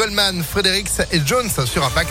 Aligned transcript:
Goldman, 0.00 0.42
Fredericks 0.42 1.02
et 1.12 1.20
Jones 1.26 1.50
sur 1.66 1.84
Impact. 1.84 2.08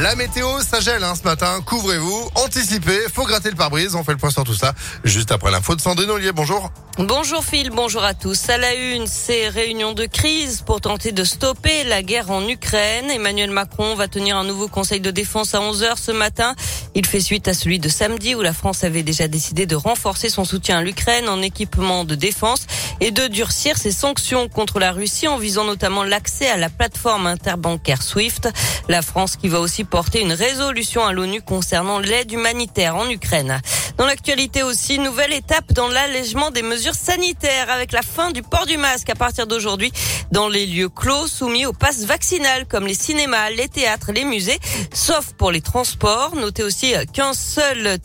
La 0.00 0.16
météo, 0.16 0.48
ça 0.68 0.80
gèle 0.80 1.04
hein, 1.04 1.14
ce 1.14 1.22
matin. 1.22 1.60
Couvrez-vous, 1.64 2.28
anticipez, 2.34 3.06
faut 3.14 3.24
gratter 3.24 3.50
le 3.50 3.56
pare-brise. 3.56 3.94
On 3.94 4.02
fait 4.02 4.10
le 4.10 4.18
point 4.18 4.30
sur 4.30 4.42
tout 4.42 4.54
ça 4.54 4.72
juste 5.04 5.30
après 5.30 5.52
l'info 5.52 5.76
de 5.76 5.80
Sandrine 5.80 6.10
Ollier. 6.10 6.32
Bonjour. 6.32 6.72
Bonjour 6.98 7.44
Phil, 7.44 7.70
bonjour 7.70 8.02
à 8.02 8.14
tous. 8.14 8.48
À 8.48 8.58
la 8.58 8.74
une, 8.74 9.06
ces 9.06 9.48
réunions 9.48 9.92
de 9.92 10.06
crise 10.06 10.62
pour 10.62 10.80
tenter 10.80 11.12
de 11.12 11.22
stopper 11.22 11.84
la 11.84 12.02
guerre 12.02 12.32
en 12.32 12.46
Ukraine. 12.48 13.10
Emmanuel 13.10 13.50
Macron 13.50 13.94
va 13.94 14.08
tenir 14.08 14.36
un 14.36 14.44
nouveau 14.44 14.66
conseil 14.66 15.00
de 15.00 15.12
défense 15.12 15.54
à 15.54 15.60
11h 15.60 15.98
ce 15.98 16.10
matin. 16.10 16.54
Il 16.94 17.06
fait 17.06 17.20
suite 17.20 17.46
à 17.46 17.54
celui 17.54 17.78
de 17.78 17.88
samedi 17.88 18.34
où 18.34 18.42
la 18.42 18.52
France 18.52 18.82
avait 18.82 19.02
déjà 19.02 19.28
décidé 19.28 19.66
de 19.66 19.76
renforcer 19.76 20.28
son 20.28 20.44
soutien 20.44 20.78
à 20.78 20.82
l'Ukraine 20.82 21.28
en 21.28 21.40
équipement 21.40 22.04
de 22.04 22.14
défense 22.14 22.66
et 23.00 23.12
de 23.12 23.28
durcir 23.28 23.78
ses 23.78 23.92
sanctions 23.92 24.48
contre 24.48 24.80
la 24.80 24.90
Russie 24.90 25.28
en 25.28 25.38
visant 25.38 25.64
notamment 25.64 26.02
l'accès 26.02 26.48
à 26.48 26.56
la 26.56 26.68
plateforme 26.68 27.26
interbancaire 27.26 28.02
SWIFT. 28.02 28.48
La 28.88 29.02
France 29.02 29.36
qui 29.36 29.48
va 29.48 29.60
aussi 29.60 29.84
porter 29.84 30.20
une 30.20 30.32
résolution 30.32 31.04
à 31.06 31.12
l'ONU 31.12 31.42
concernant 31.42 32.00
l'aide 32.00 32.32
humanitaire 32.32 32.96
en 32.96 33.08
Ukraine. 33.08 33.60
Dans 34.00 34.06
l'actualité 34.06 34.62
aussi, 34.62 34.98
nouvelle 34.98 35.34
étape 35.34 35.74
dans 35.74 35.86
l'allègement 35.86 36.50
des 36.50 36.62
mesures 36.62 36.94
sanitaires 36.94 37.68
avec 37.68 37.92
la 37.92 38.00
fin 38.00 38.30
du 38.30 38.42
port 38.42 38.64
du 38.64 38.78
masque 38.78 39.10
à 39.10 39.14
partir 39.14 39.46
d'aujourd'hui 39.46 39.92
dans 40.32 40.48
les 40.48 40.64
lieux 40.64 40.88
clos 40.88 41.26
soumis 41.26 41.66
au 41.66 41.74
pass 41.74 42.04
vaccinal 42.04 42.64
comme 42.66 42.86
les 42.86 42.94
cinémas, 42.94 43.50
les 43.50 43.68
théâtres, 43.68 44.12
les 44.12 44.24
musées, 44.24 44.58
sauf 44.94 45.34
pour 45.34 45.50
les 45.50 45.60
transports. 45.60 46.34
Notez 46.34 46.62
aussi 46.62 46.94
qu'un 47.12 47.34
seul 47.34 47.98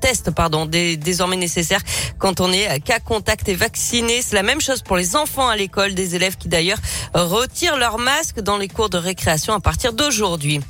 test 0.00 0.32
pardon, 0.32 0.68
est 0.72 0.96
désormais 0.96 1.36
nécessaire 1.36 1.80
quand 2.18 2.40
on 2.40 2.50
est 2.50 2.80
cas 2.80 2.98
contact 2.98 3.48
et 3.48 3.54
vacciné. 3.54 4.22
C'est 4.22 4.34
la 4.34 4.42
même 4.42 4.60
chose 4.60 4.82
pour 4.82 4.96
les 4.96 5.14
enfants 5.14 5.48
à 5.48 5.54
l'école, 5.54 5.94
des 5.94 6.16
élèves 6.16 6.38
qui 6.38 6.48
d'ailleurs 6.48 6.78
retirent 7.14 7.76
leur 7.76 7.98
masque 7.98 8.40
dans 8.40 8.56
les 8.56 8.66
cours 8.66 8.90
de 8.90 8.98
récréation 8.98 9.54
à 9.54 9.60
partir 9.60 9.92
d'aujourd'hui. 9.92 10.60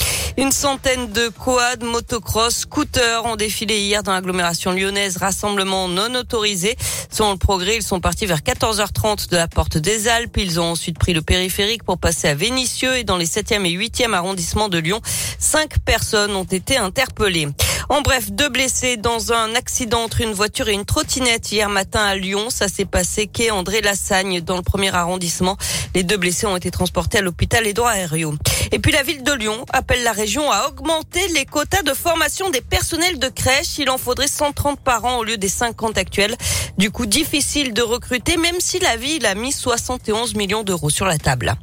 Une 0.41 0.53
centaine 0.53 1.13
de 1.13 1.29
quads, 1.29 1.85
motocross, 1.85 2.61
scooters 2.61 3.27
ont 3.27 3.37
défilé 3.37 3.79
hier 3.79 4.03
dans 4.03 4.15
l'agglomération 4.15 4.73
lyonnaise, 4.73 5.19
rassemblement 5.19 5.87
non 5.87 6.15
autorisé. 6.15 6.77
Selon 7.11 7.33
le 7.33 7.37
progrès, 7.37 7.77
ils 7.77 7.83
sont 7.83 8.01
partis 8.01 8.25
vers 8.25 8.39
14h30 8.39 9.29
de 9.29 9.37
la 9.37 9.49
porte 9.49 9.77
des 9.77 10.09
Alpes. 10.09 10.39
Ils 10.39 10.59
ont 10.59 10.71
ensuite 10.71 10.99
pris 10.99 11.13
le 11.13 11.21
périphérique 11.21 11.85
pour 11.85 11.99
passer 11.99 12.27
à 12.29 12.35
Vénissieux 12.35 12.97
et 12.97 13.05
dans 13.05 13.19
les 13.19 13.27
7e 13.27 13.67
et 13.67 13.77
8e 13.77 14.15
arrondissements 14.15 14.71
de 14.71 14.79
Lyon, 14.79 15.03
cinq 15.39 15.79
personnes 15.81 16.35
ont 16.35 16.45
été 16.45 16.79
interpellées. 16.79 17.49
En 17.91 18.01
bref, 18.01 18.31
deux 18.31 18.49
blessés 18.49 18.97
dans 18.97 19.33
un 19.33 19.55
accident 19.55 20.05
entre 20.05 20.23
une 20.23 20.33
voiture 20.33 20.71
et 20.71 20.73
une 20.73 20.87
trottinette 20.87 21.53
hier 21.53 21.69
matin 21.69 22.01
à 22.01 22.15
Lyon. 22.15 22.49
Ça 22.49 22.69
s'est 22.69 22.87
passé 22.87 23.27
quai 23.27 23.51
André 23.51 23.83
Lassagne 23.83 24.41
dans 24.41 24.57
le 24.57 24.63
premier 24.63 24.95
arrondissement. 24.95 25.59
Les 25.95 26.03
deux 26.03 26.17
blessés 26.17 26.47
ont 26.47 26.57
été 26.57 26.71
transportés 26.71 27.19
à 27.19 27.21
l'hôpital 27.21 27.67
Édouard 27.67 27.95
Herriot. 27.95 28.37
Et 28.73 28.79
puis 28.79 28.93
la 28.93 29.03
ville 29.03 29.23
de 29.25 29.33
Lyon 29.33 29.65
appelle 29.73 30.03
la 30.05 30.13
région 30.13 30.51
à 30.51 30.69
augmenter 30.69 31.27
les 31.35 31.45
quotas 31.45 31.83
de 31.83 31.93
formation 31.93 32.51
des 32.51 32.61
personnels 32.61 33.19
de 33.19 33.29
crèche. 33.29 33.79
Il 33.79 33.91
en 33.91 33.99
faudrait 33.99 34.29
130 34.29 34.79
par 34.79 35.05
an 35.05 35.19
au 35.19 35.25
lieu 35.25 35.37
des 35.37 35.49
50 35.49 35.99
actuels. 35.99 36.37
Du 36.79 36.91
coup, 36.91 37.07
difficile 37.07 37.75
de 37.75 37.83
recruter, 37.83 38.37
même 38.37 38.61
si 38.61 38.79
la 38.79 38.97
ville 38.97 39.27
a 39.27 39.35
mis 39.35 39.53
71 39.53 40.35
millions 40.37 40.63
d'euros 40.63 40.91
sur 40.91 41.07
la 41.07 41.19
table. 41.19 41.57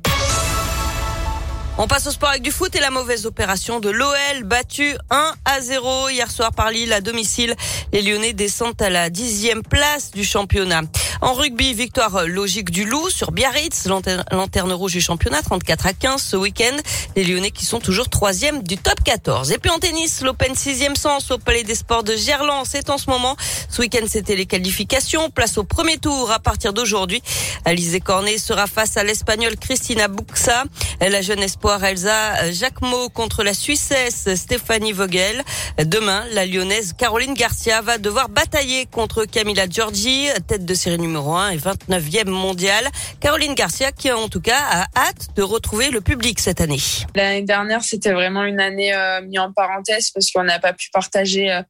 On 1.80 1.88
passe 1.88 2.08
au 2.08 2.12
sport 2.12 2.30
avec 2.30 2.42
du 2.42 2.52
foot 2.52 2.76
et 2.76 2.80
la 2.80 2.90
mauvaise 2.90 3.28
opération 3.28 3.80
de 3.80 3.90
l'OL 3.90 4.44
battu 4.44 4.96
1 5.12 5.34
à 5.46 5.62
0 5.62 6.10
hier 6.10 6.30
soir 6.32 6.52
par 6.52 6.72
Lille 6.72 6.92
à 6.92 7.02
domicile. 7.02 7.56
Les 7.94 8.02
Lyonnais 8.02 8.34
descendent 8.34 8.82
à 8.82 8.90
la 8.90 9.12
dixième 9.12 9.62
place 9.62 10.10
du 10.10 10.24
championnat. 10.24 10.82
En 11.22 11.34
rugby, 11.34 11.74
victoire 11.74 12.28
logique 12.28 12.70
du 12.70 12.86
Loup 12.86 13.10
sur 13.10 13.32
Biarritz, 13.32 13.88
lanterne 14.32 14.72
rouge 14.72 14.92
du 14.92 15.02
championnat, 15.02 15.42
34 15.42 15.88
à 15.88 15.94
15 15.94 16.22
ce 16.22 16.36
week-end. 16.36 16.76
Les 17.16 17.24
Lyonnais 17.24 17.50
qui 17.50 17.66
sont 17.66 17.80
toujours 17.80 18.10
troisième 18.10 18.62
du 18.62 18.78
top 18.78 19.02
14. 19.04 19.52
Et 19.52 19.58
puis 19.58 19.72
en 19.72 19.80
tennis, 19.80 20.22
l'Open 20.22 20.54
6 20.54 20.90
sens 20.96 21.32
au 21.32 21.40
Palais 21.40 21.64
des 21.64 21.74
Sports 21.74 22.04
de 22.04 22.16
Gerland, 22.16 22.66
c'est 22.66 22.92
en 22.92 23.00
ce 23.00 23.10
moment. 23.10 23.36
Ce 23.70 23.82
week-end, 23.82 24.06
c'était 24.08 24.36
les 24.36 24.46
qualifications. 24.46 25.32
Place 25.32 25.58
au 25.58 25.64
premier 25.64 25.98
tour 25.98 26.32
à 26.32 26.40
partir 26.40 26.72
d'aujourd'hui. 26.72 27.24
Alizé 27.66 28.00
Cornet 28.00 28.38
sera 28.38 28.68
face 28.68 28.96
à 28.98 29.04
l'Espagnole 29.04 29.58
Cristina 29.58 30.08
Buxa. 30.08 30.66
La 31.02 31.22
jeune 31.22 31.42
espoir 31.42 31.84
Elsa 31.84 32.52
Jacquemot 32.52 33.10
contre 33.10 33.44
la 33.44 33.56
Suissesse 33.56 34.28
Stéphanie 34.36 34.92
Vogel. 34.92 35.44
Demain, 35.84 36.26
la 36.34 36.46
lyonnaise 36.46 36.94
Caroline 36.98 37.34
Garcia 37.34 37.82
va 37.82 37.98
devoir 37.98 38.30
batailler 38.30 38.86
contre 38.86 39.26
Camila 39.26 39.68
Giorgi, 39.68 40.28
tête 40.48 40.66
de 40.66 40.74
série 40.74 41.07
numéro 41.08 41.34
1 41.34 41.50
et 41.52 41.58
29e 41.58 42.30
mondiale. 42.30 42.88
Caroline 43.20 43.56
Garcia 43.56 43.92
qui 43.92 44.12
en 44.12 44.30
tout 44.30 44.42
cas 44.42 44.60
a 44.60 44.88
hâte 44.96 45.36
de 45.36 45.42
retrouver 45.42 45.90
le 45.90 46.02
public 46.02 46.40
cette 46.40 46.62
année. 46.62 46.80
L'année 47.16 47.42
dernière, 47.42 47.84
c'était 47.84 48.12
vraiment 48.12 48.44
une 48.44 48.60
année 48.60 48.94
euh, 48.94 49.22
mise 49.22 49.40
en 49.40 49.52
parenthèse 49.52 50.12
parce 50.12 50.32
qu'on 50.32 50.44
n'a 50.44 50.60
pas 50.60 50.74
pu 50.74 50.90
partager 50.92 51.52
euh, 51.52 51.62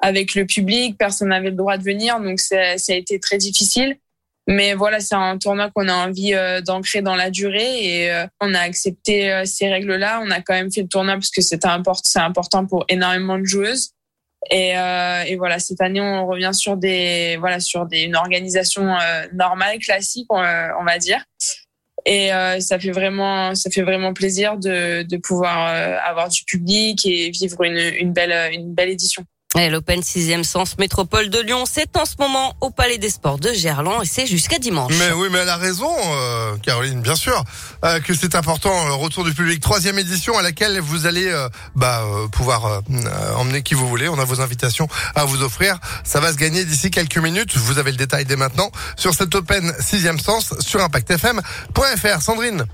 avec 0.00 0.34
le 0.34 0.44
public, 0.44 0.96
personne 0.98 1.28
n'avait 1.28 1.50
le 1.50 1.56
droit 1.56 1.78
de 1.78 1.82
venir, 1.82 2.20
donc 2.20 2.38
ça, 2.38 2.56
a 2.56 2.94
été 2.94 3.18
très 3.18 3.38
difficile. 3.38 3.96
Mais 4.48 4.74
voilà, 4.74 5.00
c'est 5.00 5.14
un 5.14 5.38
tournoi 5.38 5.70
qu'on 5.74 5.88
a 5.88 5.94
envie 5.94 6.34
euh, 6.34 6.60
d'ancrer 6.60 7.02
dans 7.02 7.16
la 7.16 7.30
durée 7.30 7.84
et 7.84 8.12
euh, 8.12 8.26
on 8.40 8.54
a 8.54 8.60
accepté 8.60 9.42
ces 9.44 9.68
règles-là. 9.68 10.20
On 10.22 10.30
a 10.30 10.40
quand 10.40 10.54
même 10.54 10.70
fait 10.70 10.82
le 10.82 10.88
tournoi 10.88 11.14
parce 11.14 11.30
que 11.30 11.40
c'est 11.40 11.64
important 11.64 12.66
pour 12.66 12.84
énormément 12.88 13.38
de 13.38 13.44
joueuses. 13.44 13.90
Et, 14.50 14.70
et, 14.70 15.36
voilà, 15.36 15.58
cette 15.58 15.80
année, 15.80 16.00
on 16.00 16.26
revient 16.26 16.52
sur 16.52 16.76
des, 16.76 17.36
voilà, 17.38 17.60
sur 17.60 17.86
des, 17.86 18.02
une 18.02 18.16
organisation 18.16 18.96
normale, 19.32 19.78
classique, 19.78 20.26
on, 20.30 20.38
on, 20.38 20.84
va 20.84 20.98
dire. 20.98 21.24
Et 22.04 22.30
ça 22.60 22.78
fait 22.78 22.92
vraiment, 22.92 23.54
ça 23.54 23.70
fait 23.70 23.82
vraiment 23.82 24.12
plaisir 24.12 24.56
de, 24.56 25.02
de 25.02 25.16
pouvoir 25.16 25.68
avoir 26.04 26.28
du 26.28 26.44
public 26.44 27.04
et 27.06 27.30
vivre 27.30 27.62
une, 27.64 27.76
une 27.76 28.12
belle, 28.12 28.52
une 28.52 28.72
belle 28.72 28.90
édition. 28.90 29.24
L'Open 29.54 30.00
6e 30.00 30.44
Sens 30.44 30.76
Métropole 30.76 31.30
de 31.30 31.40
Lyon, 31.40 31.64
c'est 31.70 31.96
en 31.96 32.04
ce 32.04 32.14
moment 32.18 32.54
au 32.60 32.70
Palais 32.70 32.98
des 32.98 33.08
Sports 33.08 33.38
de 33.38 33.54
Gerland 33.54 34.02
et 34.02 34.06
c'est 34.06 34.26
jusqu'à 34.26 34.58
dimanche. 34.58 34.92
Mais 34.98 35.12
oui, 35.12 35.28
mais 35.30 35.38
elle 35.38 35.48
a 35.48 35.56
raison, 35.56 35.90
euh, 36.14 36.56
Caroline, 36.58 37.00
bien 37.00 37.16
sûr, 37.16 37.42
euh, 37.84 37.98
que 38.00 38.12
c'est 38.14 38.34
important. 38.34 38.86
Le 38.86 38.92
retour 38.92 39.24
du 39.24 39.32
public, 39.32 39.60
troisième 39.60 39.98
édition 39.98 40.36
à 40.36 40.42
laquelle 40.42 40.78
vous 40.80 41.06
allez 41.06 41.28
euh, 41.28 41.48
bah, 41.74 42.04
pouvoir 42.32 42.82
emmener 43.36 43.62
qui 43.62 43.72
vous 43.72 43.88
voulez. 43.88 44.08
On 44.08 44.18
a 44.18 44.24
vos 44.24 44.42
invitations 44.42 44.88
à 45.14 45.24
vous 45.24 45.42
offrir. 45.42 45.78
Ça 46.04 46.20
va 46.20 46.32
se 46.32 46.36
gagner 46.36 46.64
d'ici 46.66 46.90
quelques 46.90 47.18
minutes. 47.18 47.56
Vous 47.56 47.78
avez 47.78 47.92
le 47.92 47.96
détail 47.96 48.26
dès 48.26 48.36
maintenant 48.36 48.70
sur 48.96 49.14
cet 49.14 49.34
Open 49.34 49.72
6e 49.80 50.20
Sens 50.20 50.52
sur 50.60 50.82
ImpactFM.fr. 50.82 52.20
Sandrine 52.20 52.66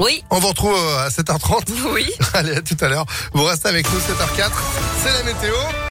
oui. 0.00 0.24
On 0.30 0.40
vous 0.40 0.48
retrouve 0.48 0.76
à 0.98 1.08
7h30. 1.08 1.70
Oui. 1.92 2.10
Allez, 2.34 2.56
à 2.56 2.62
tout 2.62 2.76
à 2.80 2.88
l'heure. 2.88 3.06
Vous 3.32 3.44
restez 3.44 3.68
avec 3.68 3.86
nous 3.92 4.00
7h04. 4.00 4.50
C'est 5.04 5.12
la 5.12 5.22
météo. 5.22 5.54